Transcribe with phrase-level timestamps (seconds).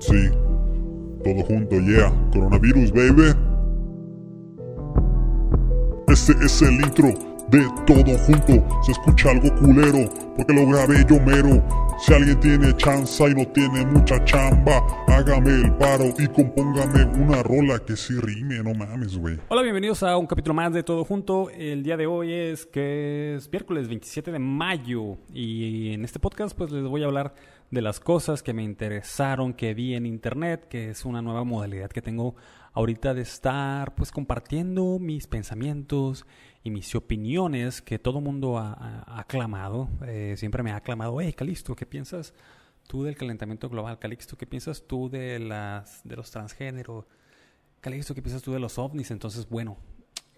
[0.00, 0.30] Sí,
[1.24, 2.12] todo junto, yeah.
[2.32, 3.34] Coronavirus, baby.
[6.08, 7.08] Ese es el intro
[7.50, 8.82] de todo junto.
[8.82, 11.62] Se escucha algo culero, porque lo grabé yo mero.
[11.98, 17.42] Si alguien tiene chanza y no tiene mucha chamba, hágame el paro y compóngame una
[17.42, 19.36] rola que sí rime, no mames, güey.
[19.48, 21.50] Hola, bienvenidos a un capítulo más de Todo Junto.
[21.50, 26.56] El día de hoy es que es miércoles 27 de mayo y en este podcast
[26.56, 27.34] pues les voy a hablar
[27.70, 31.90] de las cosas que me interesaron, que vi en internet, que es una nueva modalidad
[31.90, 32.34] que tengo
[32.72, 36.24] ahorita de estar pues compartiendo mis pensamientos
[36.62, 39.88] y mis opiniones que todo mundo ha, aclamado.
[40.06, 42.34] Eh, siempre me ha aclamado, hey Calixto, ¿qué piensas
[42.86, 43.98] tú del calentamiento global?
[43.98, 47.04] Calixto, ¿qué piensas tú de, las, de los transgéneros?
[47.80, 49.10] Calixto, ¿qué piensas tú de los ovnis?
[49.10, 49.76] Entonces, bueno,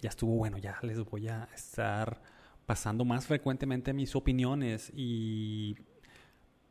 [0.02, 2.20] ya estuvo bueno, ya les voy a estar
[2.66, 5.76] pasando más frecuentemente mis opiniones y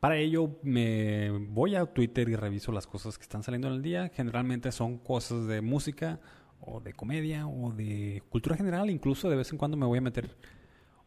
[0.00, 3.82] para ello me voy a Twitter y reviso las cosas que están saliendo en el
[3.82, 4.10] día.
[4.14, 6.20] Generalmente son cosas de música
[6.60, 8.88] o de comedia o de cultura general.
[8.88, 10.34] Incluso de vez en cuando me voy a meter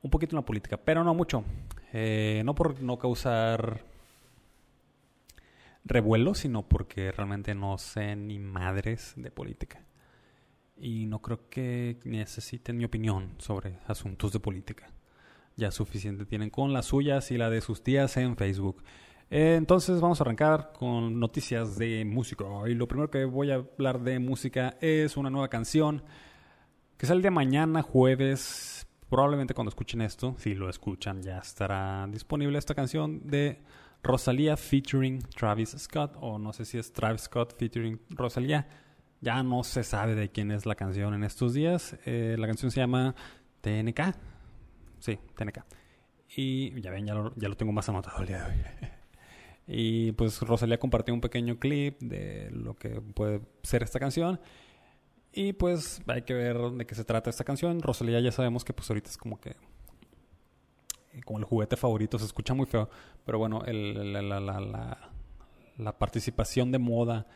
[0.03, 1.43] un poquito en la política, pero no mucho.
[1.91, 3.83] Eh, no por no causar
[5.83, 9.83] revuelo, sino porque realmente no sé ni madres de política.
[10.77, 14.93] Y no creo que necesiten mi opinión sobre asuntos de política
[15.55, 18.83] ya suficiente tienen con las suyas y la de sus tías en Facebook.
[19.29, 22.45] Eh, entonces vamos a arrancar con noticias de música.
[22.67, 26.03] Y lo primero que voy a hablar de música es una nueva canción
[26.97, 28.87] que sale de mañana, jueves.
[29.09, 33.61] Probablemente cuando escuchen esto, si lo escuchan, ya estará disponible esta canción de
[34.01, 36.15] Rosalía featuring Travis Scott.
[36.19, 38.67] O no sé si es Travis Scott featuring Rosalía.
[39.21, 41.95] Ya no se sabe de quién es la canción en estos días.
[42.05, 43.15] Eh, la canción se llama
[43.61, 44.32] TNK
[45.03, 45.65] Sí, TNK.
[46.37, 48.65] Y ya ven, ya lo, tengo más anotado el día de hoy.
[49.67, 54.39] y pues Rosalía compartió un pequeño clip de lo que puede ser esta canción.
[55.33, 57.81] Y pues hay que ver de qué se trata esta canción.
[57.81, 59.57] Rosalía ya sabemos que pues ahorita es como que
[61.11, 62.89] eh, como el juguete favorito, se escucha muy feo,
[63.25, 65.11] pero bueno, la, la, la,
[65.77, 67.27] la, participación de moda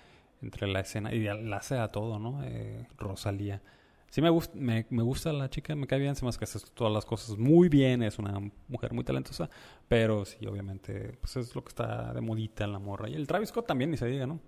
[0.42, 2.46] entre la escena y la hace a todo, ¿no?
[2.46, 3.62] Eh, Rosalía.
[4.10, 6.94] Sí me, gusta, me, gusta la chica, me cae bien, se me hace que todas
[6.94, 9.50] las cosas muy bien, es una mujer muy talentosa,
[9.88, 13.10] pero sí, obviamente, pues es lo que está de modita la morra.
[13.10, 14.40] Y el Travis Scott también, ni se diga, ¿no?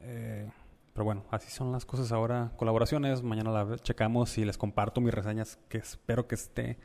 [0.00, 0.48] Eh,
[0.92, 2.52] pero bueno, así son las cosas ahora.
[2.56, 6.78] Colaboraciones, mañana la checamos y les comparto mis reseñas, que espero que esté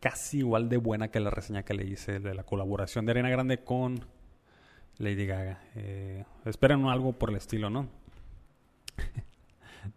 [0.00, 3.30] casi igual de buena que la reseña que le hice de la colaboración de Arena
[3.30, 4.00] Grande con
[4.98, 5.60] Lady Gaga.
[5.74, 7.88] Eh, esperen algo por el estilo, ¿no?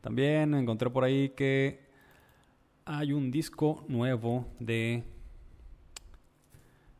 [0.01, 1.79] También encontré por ahí que
[2.85, 5.03] hay un disco nuevo de,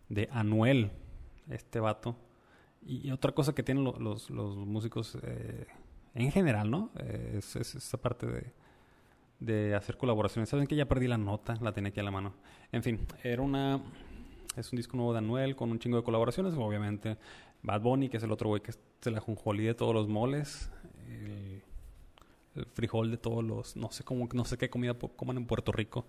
[0.09, 0.91] de Anuel,
[1.50, 2.16] este vato.
[2.84, 5.68] Y otra cosa que tienen los, los, músicos eh,
[6.16, 6.90] en general, ¿no?
[6.97, 8.53] Eh, es, esa parte de,
[9.40, 10.50] de hacer colaboraciones.
[10.50, 12.34] Saben que ya perdí la nota, la tenía aquí a la mano.
[12.72, 13.81] En fin, era una.
[14.56, 16.56] Es un disco nuevo de Anuel con un chingo de colaboraciones.
[16.56, 17.18] Obviamente,
[17.62, 20.70] Bad Bunny, que es el otro güey que se la junjolí de todos los moles
[22.73, 26.06] frijol de todos los, no sé cómo, no sé qué comida coman en Puerto Rico.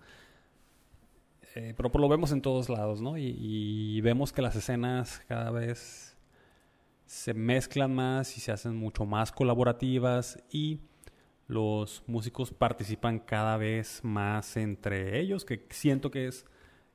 [1.55, 3.17] Eh, pero, lo vemos en todos lados, ¿no?
[3.17, 6.17] Y, vemos que las escenas cada vez
[7.05, 10.79] se mezclan más y se hacen mucho más colaborativas y
[11.47, 16.45] los músicos participan cada vez más entre ellos, que siento que es,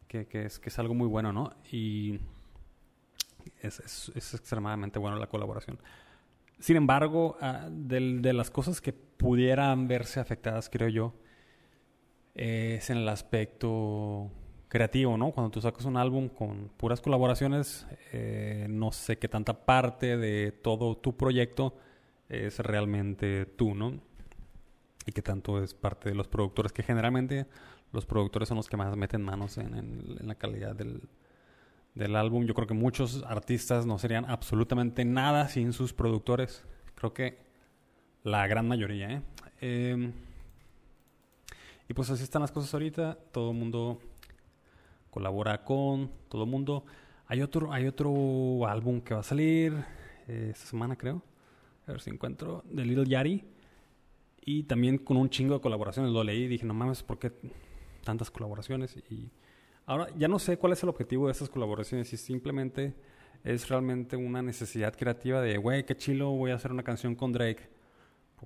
[0.08, 1.53] que, es, que es algo muy bueno, ¿no?
[1.70, 2.19] Y
[3.60, 5.78] es, es, es extremadamente bueno la colaboración.
[6.58, 11.15] Sin embargo, ah, de, las cosas que pudieran verse afectadas, creo yo,
[12.34, 14.31] es en el aspecto
[14.69, 15.33] creativo, ¿no?
[15.33, 20.53] Cuando tú sacas un álbum con puras colaboraciones, eh, no sé qué tanta parte de
[20.53, 21.77] todo tu proyecto
[22.29, 24.01] es realmente tú, ¿no?
[25.05, 27.47] Y qué tanto es parte de los productores, que generalmente
[27.93, 31.09] los productores son los que más meten manos en la calidad del,
[31.95, 32.45] del álbum.
[32.45, 36.65] Yo creo que muchos artistas no serían absolutamente nada sin sus productores.
[36.95, 37.48] Creo que
[38.23, 39.11] la gran mayoría.
[39.11, 39.23] ¿eh?
[39.61, 40.12] Em,
[41.88, 43.19] y pues así están las cosas ahorita.
[43.32, 43.99] Todo el mundo
[45.11, 46.85] colabora con todo el mundo.
[47.26, 49.75] Hay otro, hay otro álbum que va a salir
[50.26, 51.23] eh, esta semana, creo.
[51.87, 52.62] A ver si encuentro.
[52.67, 53.44] De Little Yari.
[54.44, 56.12] Y también con un chingo de colaboraciones.
[56.12, 57.32] Lo leí y dije, no mames, ¿por qué
[58.05, 58.97] tantas colaboraciones?
[59.11, 59.31] Y
[59.88, 62.93] Ahora, ya no sé cuál es el objetivo de estas colaboraciones, si simplemente
[63.43, 67.32] es realmente una necesidad creativa de, güey, qué chilo, voy a hacer una canción con
[67.32, 67.71] Drake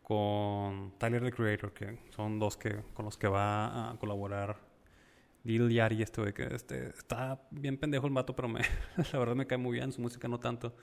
[0.01, 4.57] con Tyler the Creator, que son dos que con los que va a colaborar
[5.45, 8.61] Lil Yari, este güey, que este, está bien pendejo el vato, pero me,
[9.13, 10.75] la verdad me cae muy bien, su música no tanto.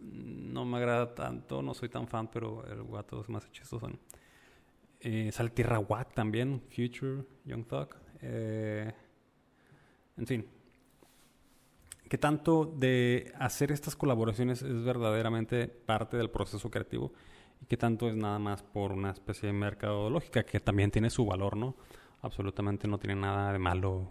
[0.00, 3.90] no me agrada tanto, no soy tan fan, pero el guato es más chistoso.
[5.00, 7.96] Eh, sale Tierra Watt también, Future, Young Thug.
[8.20, 8.92] Eh,
[10.16, 10.46] en fin.
[12.08, 17.12] ¿Qué tanto de hacer estas colaboraciones es verdaderamente parte del proceso creativo?
[17.62, 21.24] ¿Y qué tanto es nada más por una especie de mercadológica que también tiene su
[21.24, 21.76] valor, ¿no?
[22.20, 24.10] Absolutamente no tiene nada de malo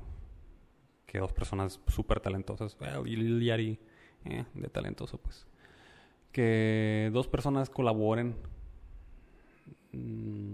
[1.06, 2.76] que dos personas súper talentosas,
[3.06, 3.80] y Lil
[4.26, 5.46] eh, de talentoso, pues
[6.32, 8.36] que dos personas colaboren.
[9.92, 10.54] Mm,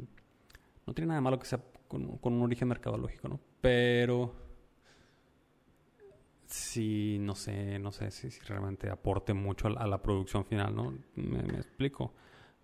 [0.86, 3.40] no tiene nada malo que sea con, un origen mercadológico, ¿no?
[3.62, 4.34] Pero
[6.46, 10.98] sí, no sé, no sé si, realmente aporte mucho a, la producción final, ¿no?
[11.16, 12.14] Me, explico.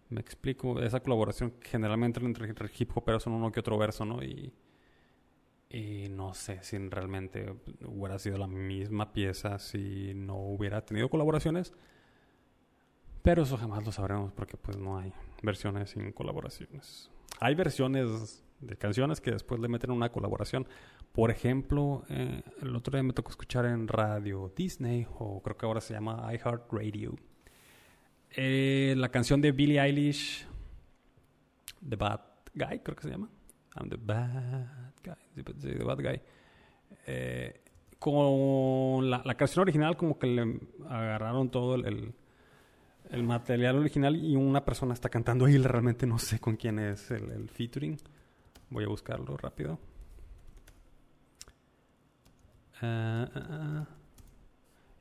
[0.09, 0.81] Me explico.
[0.81, 4.23] Esa colaboración generalmente entre, entre hip pero son uno que otro verso, ¿no?
[4.23, 4.53] Y,
[5.69, 7.55] y no sé si realmente
[7.85, 11.73] hubiera sido la misma pieza si no hubiera tenido colaboraciones.
[13.23, 17.09] Pero eso jamás lo sabremos porque pues no hay versiones sin colaboraciones.
[17.39, 20.67] Hay versiones de canciones que después le meten una colaboración.
[21.11, 25.65] Por ejemplo, eh, el otro día me tocó escuchar en radio Disney, o creo que
[25.65, 27.15] ahora se llama iHeartRadio,
[28.35, 30.45] eh, la canción de Billie Eilish,
[31.87, 32.21] The Bad
[32.53, 33.29] Guy, creo que se llama.
[33.75, 36.21] I'm the Bad Guy, The, Bad Guy.
[37.07, 37.61] Eh,
[37.99, 40.59] con la, canción original como que le
[40.89, 42.13] agarraron todo el
[43.13, 47.11] el material original y una persona está cantando y realmente no sé con quién es
[47.11, 47.97] el, featuring.
[48.69, 49.79] Voy a buscarlo rápido.
[52.81, 53.87] Ah, ah, ah.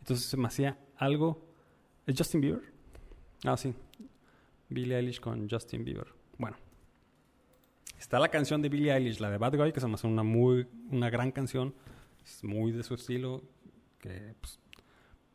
[0.00, 1.43] Entonces se me hacía algo.
[2.06, 2.72] ¿Es Justin Bieber?
[3.44, 3.75] Ah, sí.
[4.69, 6.06] Billie Eilish con Justin Bieber.
[6.39, 6.56] Bueno.
[7.99, 10.23] Está la canción de Billie Eilish, la de Bad Guy, que se me hace una
[10.23, 11.75] muy una gran canción.
[12.25, 13.43] Es muy de su estilo.
[13.99, 14.59] Que pues,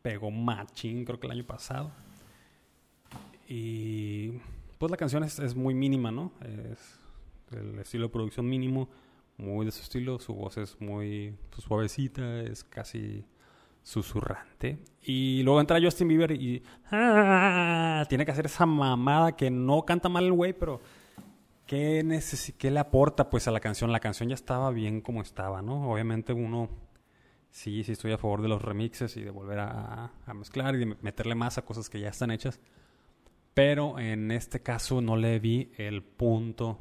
[0.02, 1.92] pegó machín, creo que el año pasado.
[3.48, 4.40] Y
[4.78, 6.32] pues la canción es, muy mínima, ¿no?
[6.42, 7.00] Es
[7.52, 8.90] el estilo de producción mínimo,
[9.38, 13.26] muy de su estilo, su voz es muy suavecita, es casi
[13.88, 14.80] susurrante.
[15.02, 16.62] Y luego entra Justin Bieber y
[16.92, 18.06] ¡ah!
[18.10, 20.82] tiene que hacer esa mamada que no canta mal el güey, pero
[21.66, 22.22] ¿qué,
[22.58, 23.94] ¿qué le aporta pues a la canción?
[23.94, 25.90] La canción ya estaba bien como estaba, ¿no?
[25.90, 26.70] Obviamente uno
[27.50, 30.80] sí, sí estoy a favor de los remixes y de volver a, a mezclar y
[30.80, 32.60] de meterle más a cosas que ya están hechas.
[33.54, 36.78] Pero en este caso no le vi el punto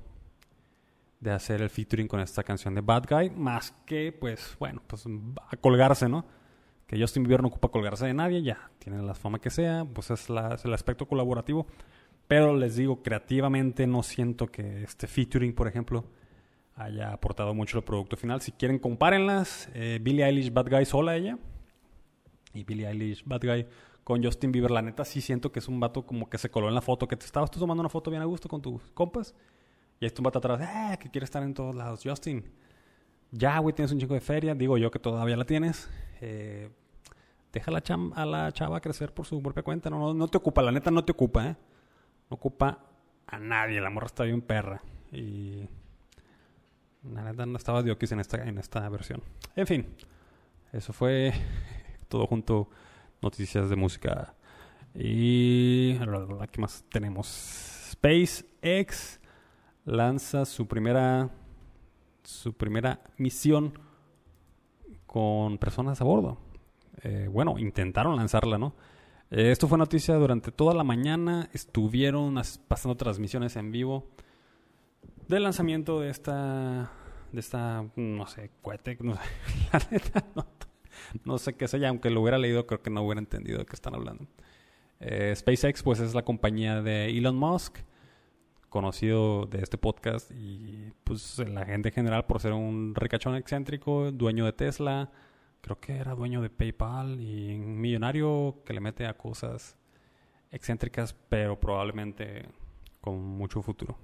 [1.21, 5.05] de hacer el featuring con esta canción de Bad Guy, más que, pues, bueno, pues
[5.49, 6.27] a colgarse, ¿no?
[6.87, 10.11] Que Justin Bieber no ocupa colgarse de nadie, ya, tiene la fama que sea, pues
[10.11, 11.67] es, el aspecto colaborativo.
[12.29, 16.05] Pero les digo, creativamente no siento que este featuring, por ejemplo,
[16.75, 18.41] haya aportado mucho al producto final.
[18.41, 19.69] Si quieren, compárenlas.
[19.75, 21.39] Eh, Billie Eilish, Bad Guy sola ella.
[22.53, 23.67] Y Billie Eilish, Bad Guy
[24.05, 24.71] con Justin Bieber.
[24.71, 27.09] La neta sí siento que es un vato como que se coló en la foto,
[27.09, 29.35] que te estabas tú tomando una foto bien a gusto con tus compas.
[30.01, 32.01] Y ahí está un vato atrás, eh, que quiere estar en todos lados.
[32.05, 32.45] Justin,
[33.33, 34.55] ya, güey, tienes un chico de feria.
[34.55, 35.89] Digo yo que todavía la tienes.
[36.21, 36.71] Eh,
[37.53, 37.83] deja la
[38.15, 39.91] a la chava crecer por su propia cuenta.
[39.91, 41.57] No, no, te ocupa, la neta no te ocupa, ¿eh?
[42.31, 42.79] No ocupa
[43.27, 43.81] a nadie.
[43.81, 44.83] La morra está bien perra.
[45.13, 45.69] Y...
[47.13, 49.23] La neta no estaba Diokis en esta, en esta versión.
[49.55, 49.87] En fin,
[50.73, 51.33] eso fue
[52.09, 52.69] todo junto
[53.23, 54.35] noticias de música.
[54.95, 55.99] Y
[56.51, 57.27] ¿qué más tenemos?
[57.93, 59.21] SpaceX
[59.85, 61.31] lanza su primera
[62.27, 63.79] su primera misión
[65.07, 66.39] con personas a bordo.
[67.03, 68.75] Eh, bueno, intentaron lanzarla, ¿no?
[69.31, 71.49] Eh, esto fue noticia durante toda la mañana.
[71.53, 74.09] Estuvieron pasando transmisiones en vivo
[75.29, 76.93] del lanzamiento de esta
[77.33, 79.21] de esta no sé cohete no sé,
[79.73, 80.25] la neta
[81.25, 83.75] no, sé qué sea, aunque lo hubiera leído creo que no hubiera entendido de qué
[83.75, 84.27] están hablando.
[85.01, 87.79] Eh, SpaceX pues es la compañía de Elon Musk,
[88.77, 94.13] conocido de este podcast y pues la gente en general por ser un ricachón excéntrico,
[94.13, 95.11] dueño de Tesla,
[95.63, 99.79] creo que era dueño de PayPal y un millonario que le mete a cosas
[100.51, 102.51] excéntricas pero probablemente
[103.01, 103.97] con mucho futuro.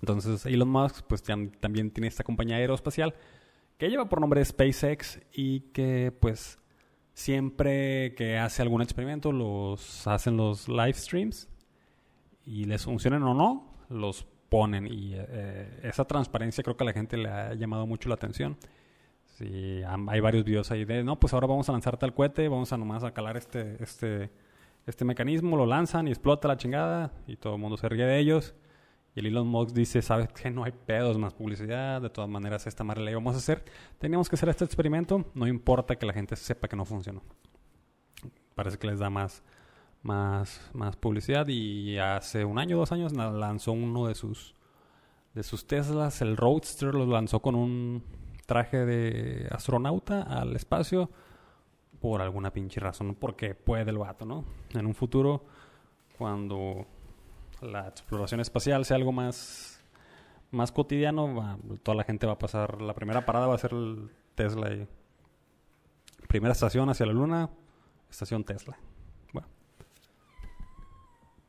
[0.00, 3.14] Entonces Elon Musk pues también tiene esta compañía aeroespacial
[3.78, 6.58] que lleva por nombre SpaceX y que pues
[7.14, 11.48] siempre que hace algún experimento los hacen los live streams
[12.44, 16.92] y les funcionan o no, los ponen y eh, esa transparencia creo que a la
[16.92, 18.56] gente le ha llamado mucho la atención.
[19.24, 22.72] Sí, hay varios videos ahí de, no, pues ahora vamos a lanzar tal cohete, vamos
[22.72, 24.30] a nomás a calar este, este,
[24.86, 28.18] este mecanismo, lo lanzan y explota la chingada y todo el mundo se ríe de
[28.18, 28.54] ellos.
[29.14, 32.66] Y el Elon Musk dice, ¿sabes que No hay pedos, más publicidad, de todas maneras
[32.66, 33.64] esta madre la íbamos a hacer.
[33.98, 37.22] Teníamos que hacer este experimento, no importa que la gente sepa que no funcionó.
[38.54, 39.42] Parece que les da más,
[40.02, 44.54] más, más publicidad y hace un año, dos años lanzó uno de sus
[45.36, 48.02] de sus Teslas, el Roadster, lo lanzó con un
[48.46, 51.10] traje de astronauta al espacio
[52.00, 54.46] por alguna pinche razón, porque puede el vato, ¿no?
[54.72, 55.44] En un futuro,
[56.16, 56.86] cuando
[57.60, 59.84] la exploración espacial sea algo más,
[60.52, 64.10] más cotidiano, toda la gente va a pasar, la primera parada va a ser el
[64.34, 64.88] Tesla y
[66.28, 67.50] primera estación hacia la luna,
[68.08, 68.78] estación Tesla.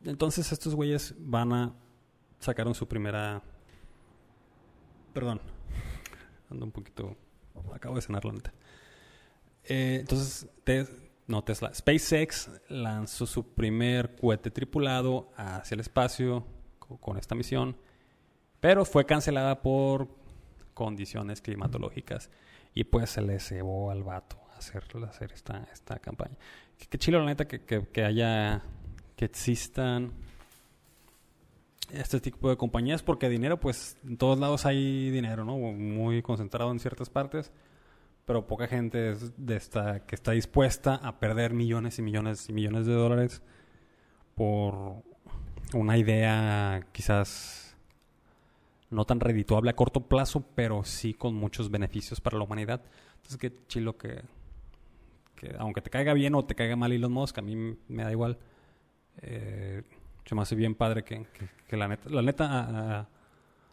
[0.08, 1.74] Entonces estos güeyes van a
[2.40, 3.42] sacaron su primera
[5.18, 5.42] Perdón.
[6.52, 7.18] Ando un poquito.
[7.74, 8.54] Acabo de cenar, la neta.
[9.64, 10.48] Eh, entonces,
[11.26, 11.74] no Tesla.
[11.74, 16.46] SpaceX lanzó su primer cohete tripulado hacia el espacio
[16.78, 17.76] con, esta misión,
[18.60, 20.08] pero fue cancelada por
[20.76, 22.30] condiciones climatológicas
[22.76, 26.38] y pues se le cebó al vato hacer, hacer esta, esta campaña.
[26.92, 28.62] Qué, chido, la neta, que, que haya,
[29.18, 30.14] que existan
[31.92, 35.58] este tipo de compañías porque dinero, pues en todos lados hay dinero, ¿no?
[35.58, 37.52] Muy concentrado en ciertas partes,
[38.26, 42.86] pero poca gente de esta, que está dispuesta a perder millones y millones y millones
[42.86, 43.42] de dólares
[44.36, 45.04] por
[45.74, 47.76] una idea quizás
[48.90, 52.82] no tan redituable a corto plazo, pero sí con muchos beneficios para la humanidad.
[53.16, 54.22] Entonces, qué chilo que,
[55.36, 58.12] que aunque te caiga bien o te caiga mal Elon Musk, a mí me da
[58.12, 58.38] igual.
[59.22, 59.84] Eh,
[60.26, 61.26] se me hace bien padre que,
[61.72, 63.08] la neta, la neta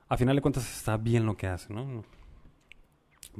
[0.09, 2.05] a, final de cuentas está bien lo que hace, ¿no?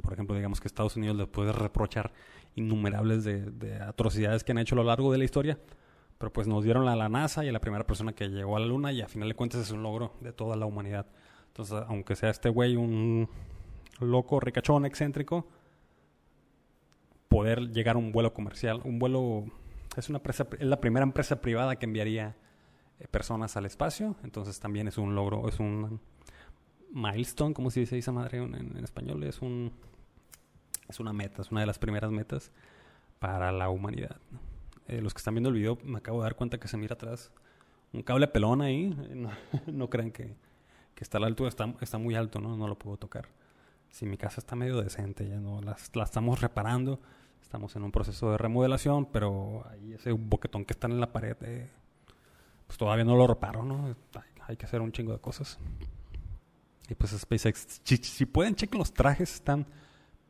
[0.01, 2.11] Por ejemplo, digamos que Estados Unidos le puede reprochar
[2.55, 5.57] innumerables de, atrocidades que han hecho a lo largo de la historia,
[6.17, 8.59] pero pues nos dieron a la NASA y a la primera persona que llegó a
[8.59, 11.05] la Luna y a final de cuentas es un logro de toda la humanidad.
[11.47, 13.29] Entonces, aunque sea este güey un
[13.99, 15.47] loco, ricachón, excéntrico,
[17.29, 19.45] poder llegar a un vuelo comercial, un vuelo
[19.95, 22.35] es una empresa, es la primera empresa privada que enviaría
[22.99, 24.15] eh, personas al espacio.
[24.23, 25.99] Entonces también es un logro, es un
[26.91, 29.23] milestone, como se dice esa madre en, español.
[29.23, 29.71] Es un
[30.87, 32.51] es una meta, es una de las primeras metas
[33.19, 34.17] para la humanidad.
[34.87, 36.93] Eh, los que están viendo el video, me acabo de dar cuenta que se mira
[36.93, 37.31] atrás
[37.91, 38.95] un cable pelón ahí.
[39.67, 40.35] No, crean que,
[40.93, 42.55] que, está a la altura, está, muy alto, ¿no?
[42.55, 43.29] No lo puedo tocar.
[43.89, 46.99] Si mi casa está medio decente, ya no la estamos reparando.
[47.45, 51.37] Estamos en un proceso de remodelación, pero ahí ese boquetón que está en la pared
[51.41, 51.69] eh,
[52.65, 53.95] pues todavía no lo reparo, ¿no?
[54.47, 55.59] Hay que hacer un chingo de cosas.
[56.89, 59.67] Y pues SpaceX, si, pueden, chequen los trajes, están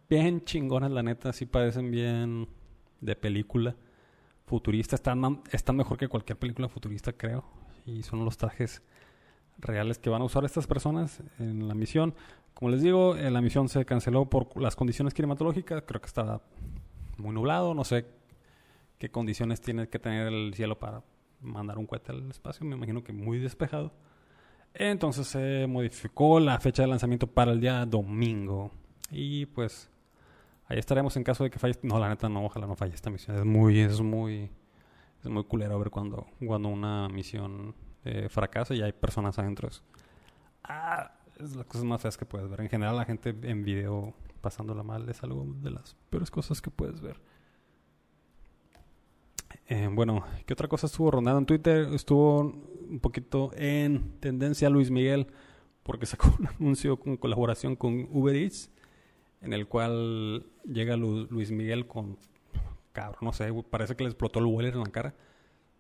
[0.10, 2.50] bien chingones, la neta, sí parecen bien
[3.00, 3.78] de película
[4.46, 4.98] futurista.
[4.98, 7.46] Están, están mejor que cualquier película futurista, creo.
[7.86, 8.82] Y son los trajes
[9.58, 12.14] reales que van a usar estas personas en la misión.
[12.54, 15.84] Como les digo, eh, la misión se canceló por las condiciones climatológicas.
[15.88, 16.42] Creo que estaba
[17.18, 17.74] muy nublado.
[17.74, 18.06] No sé
[18.98, 21.04] qué condiciones tiene que tener el cielo para
[21.42, 23.94] mandar un cohete al espacio, me imagino que muy despejado.
[24.74, 28.72] Entonces se modificó la fecha de lanzamiento para el día domingo.
[29.10, 29.90] Y pues
[30.68, 31.80] ahí estaremos en caso de que falle.
[31.82, 33.38] No, la neta no, ojalá no falle esta misión.
[33.38, 34.52] Es muy, es muy,
[35.24, 39.70] es muy culero ver cuando, cuando una misión eh, fracasa y hay personas adentro.
[40.64, 42.60] Ah, es las cosas más feas que puedes ver.
[42.60, 44.14] En general la gente en video
[44.46, 47.20] pasándola mal es algo de las peores cosas que puedes ver.
[49.66, 51.88] Eh, bueno, ¿qué otra cosa estuvo rondando en Twitter?
[51.96, 55.25] Estuvo un poquito en tendencia Luis Miguel
[55.82, 58.70] porque sacó un anuncio con colaboración con Uber Eats
[59.42, 62.20] en el cual llega Luis Miguel con
[62.92, 65.16] cabrón, no sé, parece que le explotó el Weller en la cara.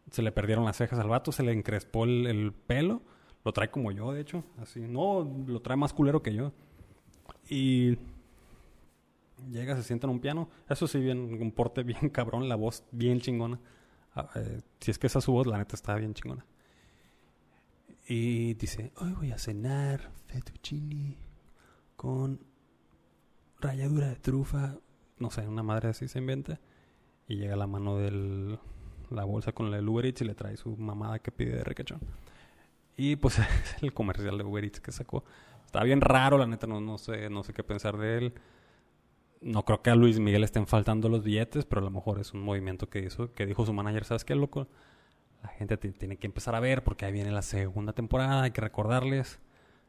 [0.09, 3.03] Se le perdieron las cejas al vato, se le encrespó el, pelo.
[3.43, 4.43] Lo trae como yo, de hecho.
[4.57, 6.51] Así, no, lo trae más culero que yo.
[7.47, 7.97] Y
[9.49, 10.49] llega, se sienta en un piano.
[10.69, 13.59] Eso sí, bien, un porte bien cabrón, la voz bien chingona.
[14.15, 16.45] Ah, eh, si es que esa su voz, la neta está bien chingona.
[18.07, 21.17] Y dice, hoy voy a cenar fettuccini
[21.95, 22.39] con
[23.59, 24.77] ralladura de trufa.
[25.17, 26.59] No sé, una madre así se inventa.
[27.27, 28.59] Y llega la mano de
[29.09, 31.99] la bolsa con el Uber Eats y le trae su mamada que pide de recachón.
[32.95, 35.23] Y pues es el comercial de Uber Eats que sacó.
[35.65, 38.33] Está bien raro, la neta, no, no, sé, no sé qué pensar de él
[39.41, 42.33] no creo que a Luis Miguel estén faltando los billetes, pero a lo mejor es
[42.33, 44.67] un movimiento que hizo, que dijo su manager, ¿sabes qué, loco?
[45.43, 48.61] La gente tiene que empezar a ver porque ahí viene la segunda temporada, hay que
[48.61, 49.39] recordarles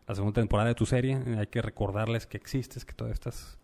[0.07, 3.59] la segunda temporada de tu serie, hay que recordarles que existes, que todavía estás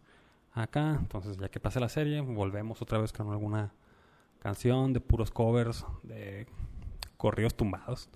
[0.52, 0.96] acá.
[0.98, 3.72] Entonces, ya que pase la serie, volvemos otra vez con alguna
[4.40, 6.46] canción de puros covers, de
[7.16, 8.08] corridos tumbados.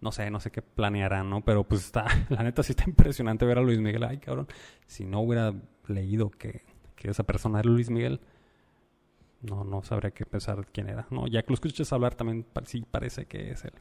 [0.00, 1.42] No sé, no sé qué planearán, ¿no?
[1.42, 4.04] Pero pues está, la neta sí está impresionante ver a Luis Miguel.
[4.04, 4.46] Ay, cabrón,
[4.86, 5.54] si no hubiera
[5.86, 6.62] leído que
[7.00, 8.20] que esa persona era Luis Miguel,
[9.40, 11.06] no, no sabría qué pensar quién era.
[11.10, 13.72] No, ya que lo escuches hablar también sí parece que es él.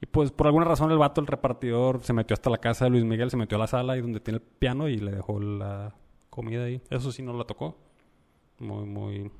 [0.00, 2.90] Y pues por alguna razón el vato, el repartidor, se metió hasta la casa de
[2.90, 5.38] Luis Miguel, se metió a la sala y donde tiene el piano y le dejó
[5.40, 5.94] la
[6.30, 6.80] comida ahí.
[6.88, 7.76] Eso sí no la tocó.
[8.58, 9.30] Muy, muy,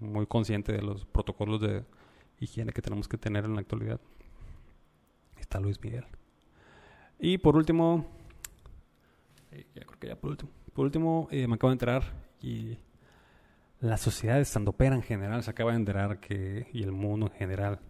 [0.00, 1.84] muy consciente de los protocolos de
[2.40, 4.00] higiene que tenemos que tener en la actualidad.
[5.36, 6.06] Está Luis Miguel.
[7.18, 8.06] Y por último,
[9.50, 12.78] eh, ya creo que ya por último, por último eh, me acabo de enterar y
[13.80, 14.44] la sociedad de
[14.94, 17.80] en general se acaba de enterar que, y el mundo en general,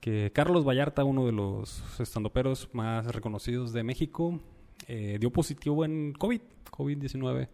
[0.00, 4.40] que Carlos Vallarta, uno de los estandoperos más reconocidos de México,
[4.86, 6.40] eh, dio positivo en COVID,
[6.70, 7.48] COVID-19.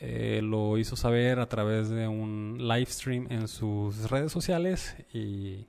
[0.00, 5.66] Eh, lo hizo saber a través de un live stream en sus redes sociales y,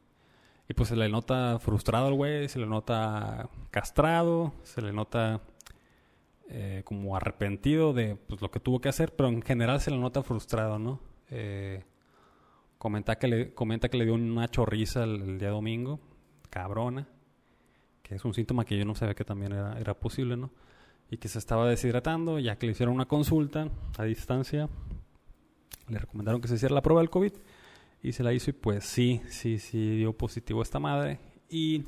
[0.68, 5.42] y pues se le nota frustrado al güey, se le nota castrado, se le nota
[6.52, 9.98] eh, como arrepentido de pues, lo que tuvo que hacer, pero en general se le
[10.00, 11.00] nota frustrado, ¿no?
[11.30, 11.84] Eh,
[12.80, 16.00] comenta, que le, comenta que le dio una chorriza el, día domingo,
[16.50, 17.08] cabrona,
[18.02, 20.50] que es un síntoma que yo no sabía que también era, era posible, ¿no?
[21.12, 24.70] Y que se estaba deshidratando, ya que le hicieron una consulta a distancia,
[25.88, 27.34] le recomendaron que se hiciera la prueba del COVID
[28.02, 31.84] y se la hizo y pues sí, sí, sí dio positivo a esta madre y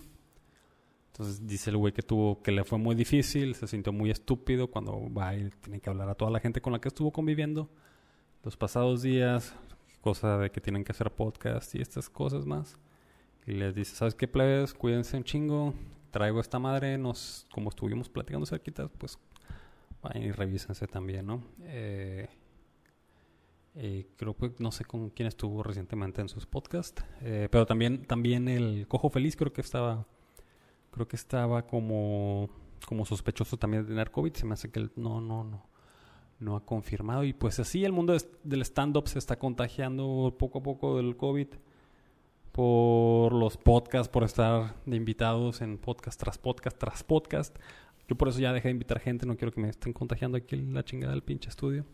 [1.12, 4.68] entonces dice el güey que tuvo, que le fue muy difícil, se sintió muy estúpido
[4.68, 7.70] cuando va y tiene que hablar a toda la gente con la que estuvo conviviendo
[8.44, 9.53] los pasados días,
[10.00, 12.77] cosa de que tienen que hacer podcast y estas cosas más.
[13.46, 14.74] Y les dice, ¿sabes qué, plebes?
[14.74, 15.74] Cuídense un chingo,
[16.12, 19.20] traigo esta madre, nos, como estuvimos platicando cerquitas, pues
[20.01, 21.44] vayan y revísense también, ¿no?
[21.63, 22.30] Eh,
[23.75, 28.06] eh, creo que no sé con quién estuvo recientemente en sus podcasts, eh, pero también,
[28.06, 30.08] también el Cojo Feliz creo que estaba
[30.91, 32.50] creo que estaba como,
[32.86, 34.33] como sospechoso también de tener COVID.
[34.33, 35.65] Se me hace que él no, no, no,
[36.39, 37.24] no ha confirmado.
[37.24, 41.48] Y pues así el mundo del stand-up se está contagiando poco a poco del COVID
[42.51, 47.57] por los podcasts, por estar de invitados en podcast tras podcast tras podcast.
[48.07, 50.58] Yo por eso ya dejé de invitar gente, no quiero que me estén contagiando aquí
[50.58, 51.86] la chingada del pinche estudio.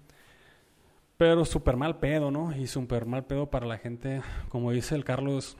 [1.17, 2.55] Pero súper mal pedo, ¿no?
[2.55, 5.57] Y súper mal pedo para la gente, como dice el Carlos,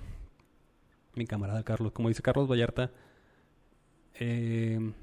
[1.16, 2.92] mi camarada Carlos, como dice Carlos Vallarta,
[4.20, 4.94] eh,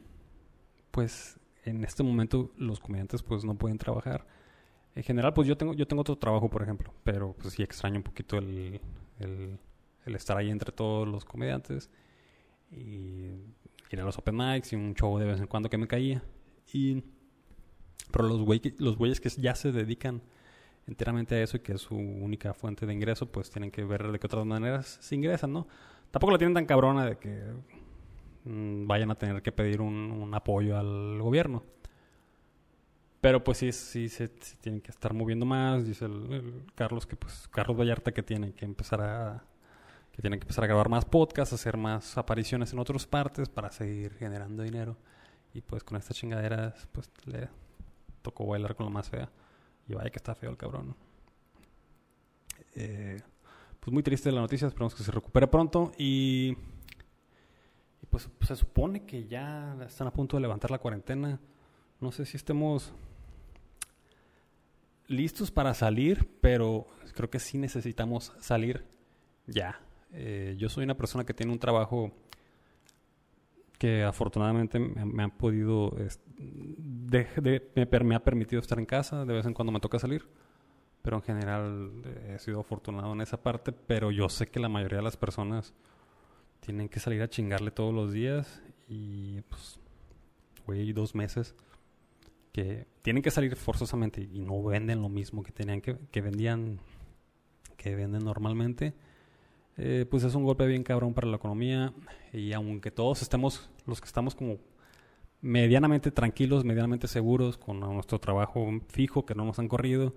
[0.91, 4.27] pues en este momento los comediantes pues no pueden trabajar.
[4.95, 7.97] En general, pues yo tengo, yo tengo otro trabajo, por ejemplo, pero pues sí extraño
[7.97, 8.81] un poquito el,
[9.19, 9.59] el,
[10.15, 11.91] estar ahí entre todos los comediantes
[12.71, 13.31] y
[13.91, 16.23] ir a los open mics y un show de vez en cuando que me caía.
[16.73, 17.03] Y,
[18.13, 18.39] pero los,
[18.79, 20.23] los güeyes que ya se dedican
[20.87, 24.13] enteramente a eso y que es su única fuente de ingreso, pues tienen que ver
[24.13, 25.67] de qué otras maneras se ingresan, ¿no?
[26.11, 27.43] Tampoco la tienen tan cabrona de que
[28.45, 31.63] vayan a tener que pedir un, apoyo al gobierno.
[33.21, 36.07] Pero pues sí, sí, se tienen que estar moviendo más, dice
[36.75, 39.45] Carlos que pues Carlos Vallarta que tiene que empezar a
[40.13, 43.73] que tienen que empezar a grabar más podcasts, hacer más apariciones en otras partes para
[43.73, 44.97] seguir generando dinero.
[45.55, 47.49] Y pues con estas chingaderas pues le
[48.23, 49.31] tocó bailar con lo más fea.
[49.89, 50.95] Y vaya que está feo el cabrón.
[52.77, 53.21] Eh,
[53.81, 56.57] pues muy triste la noticia, esperamos que se recupere pronto y
[58.15, 61.41] pues, se supone que ya están a punto de levantar la cuarentena.
[62.01, 62.93] No sé si estemos
[65.09, 68.85] listos para salir, pero creo que sí necesitamos salir
[69.49, 69.81] ya.
[70.13, 72.13] Eh, yo soy una persona que tiene un trabajo
[73.81, 75.97] que afortunadamente me, ha podido,
[77.11, 80.25] me, ha permitido estar en casa, de vez en cuando me toca salir,
[81.03, 84.69] pero en general eh, he sido afortunado en esa parte, pero yo sé que la
[84.69, 85.75] mayoría de las personas
[86.65, 89.79] tienen que salir a chingarle todos los días y pues,
[90.67, 91.55] güey, dos meses
[92.53, 96.79] que tienen que salir forzosamente y no venden lo mismo que tenían que, que vendían,
[97.77, 98.95] que venden normalmente.
[99.77, 101.93] Eh, pues es un golpe bien cabrón para la economía
[102.33, 104.59] y aunque todos estemos, los que estamos como
[105.41, 110.15] medianamente tranquilos, medianamente seguros con nuestro trabajo fijo que no nos han corrido,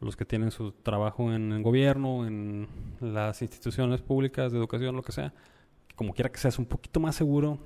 [0.00, 2.66] los que tienen su trabajo en el gobierno, en
[3.00, 5.34] las instituciones públicas de educación, lo que sea,
[5.98, 7.58] como quiera que seas un poquito más seguro,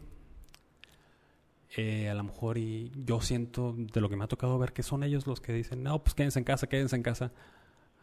[1.77, 4.83] eh, a lo mejor y yo siento de lo que me ha tocado ver que
[4.83, 7.31] son ellos los que dicen, no, pues quédense en casa, quédense en casa.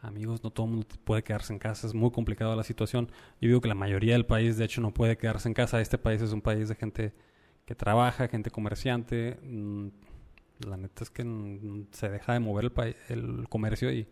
[0.00, 3.10] Amigos, no todo el mundo puede quedarse en casa, es muy complicada la situación.
[3.40, 5.80] Yo digo que la mayoría del país, de hecho, no puede quedarse en casa.
[5.80, 7.12] Este país es un país de gente
[7.66, 9.36] que trabaja, gente comerciante.
[9.42, 9.88] Mm,
[10.68, 11.24] la neta es que
[11.90, 14.06] se deja de mover el, el comercio y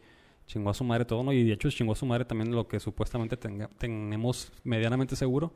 [0.47, 1.33] chingó a su madre todo, ¿no?
[1.33, 5.53] Y de hecho chingó a su madre también lo que supuestamente tenemos medianamente seguro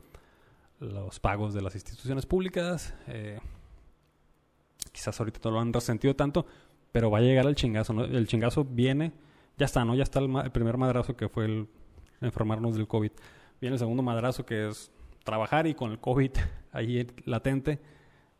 [0.82, 2.94] los pagos de las instituciones públicas.
[3.06, 3.38] Eh,
[4.92, 6.46] quizás ahorita no lo han resentido tanto,
[6.90, 8.04] pero va a llegar el chingazo.
[8.04, 9.12] El chingazo viene,
[9.56, 9.94] ya está, ¿no?
[9.94, 11.68] Ya está el, primer madrazo que fue el
[12.20, 13.12] enfermarnos del COVID.
[13.60, 14.90] Viene el segundo madrazo que es
[15.24, 16.32] trabajar y con el COVID
[16.72, 17.80] ahí latente.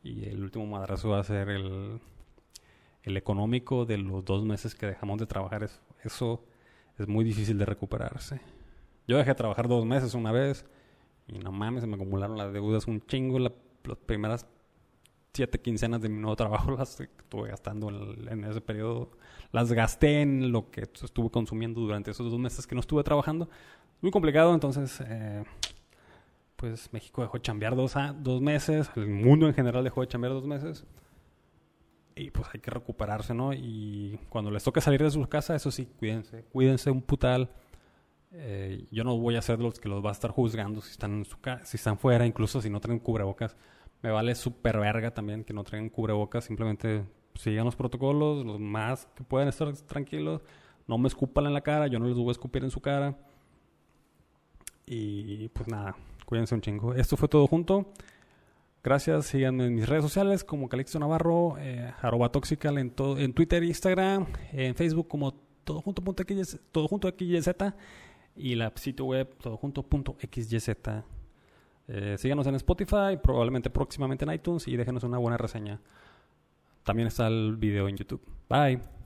[0.02, 2.00] Y el último madrazo va a ser el,
[3.05, 5.62] el económico de los dos meses que dejamos de trabajar.
[5.62, 6.44] Eso, eso
[6.98, 8.40] es muy difícil de recuperarse.
[9.07, 10.64] Yo dejé de trabajar dos meses una vez
[11.33, 13.38] y no mames, se me acumularon las deudas un chingo.
[13.38, 13.53] las
[14.07, 14.47] primeras
[15.33, 19.11] siete quincenas de mi nuevo trabajo las estuve gastando en, ese periodo.
[19.51, 23.49] Las gasté en lo que estuve consumiendo durante esos dos meses que no estuve trabajando.
[24.01, 25.45] Muy complicado, entonces, eh,
[26.57, 30.33] pues México dejó de chambear dos, dos meses, el mundo en general dejó de chambear
[30.33, 30.85] dos meses.
[32.14, 33.55] Y pues hay que recuperarse, ¿no?
[33.55, 37.51] Y cuando les toque salir de su casa, eso sí, cuídense, cuídense un putal.
[38.35, 41.12] Eh, yo no voy a ser los que los va a estar juzgando si están
[41.12, 43.57] en su si están fuera, incluso si no tienen cubrebocas
[44.03, 46.45] me vale súper verga también que no traigan cubrebocas.
[46.45, 50.42] Simplemente sigan los protocolos, los más que puedan estar tranquilos.
[50.87, 53.16] No me escupan en la cara, yo no les voy a escupir en su cara.
[54.85, 55.95] Y pues nada,
[56.27, 56.95] cuídense un chingo.
[56.95, 57.92] Esto fue todo junto.
[58.83, 63.62] Gracias, síganme en mis redes sociales como Calixto Navarro, eh, arroba toxical en, en Twitter,
[63.62, 66.25] Instagram, en Facebook como todo junto, punto
[66.73, 67.51] todo junto XYZ
[68.37, 71.05] y la sitio web todo.
[71.88, 75.81] Eh, síganos en Spotify, probablemente próximamente en iTunes y déjenos una buena reseña.
[76.85, 78.23] También está el video en YouTube.
[78.49, 79.01] Bye.